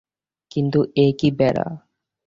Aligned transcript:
কিন্তু 0.51 0.79
এ 0.95 1.07
কী 1.19 1.29
বেড়া! 1.31 1.67